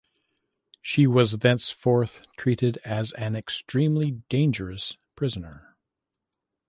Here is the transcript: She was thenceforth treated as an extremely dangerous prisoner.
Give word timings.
She 0.81 1.05
was 1.05 1.37
thenceforth 1.37 2.25
treated 2.35 2.77
as 2.77 3.11
an 3.11 3.35
extremely 3.35 4.23
dangerous 4.29 4.97
prisoner. 5.15 5.77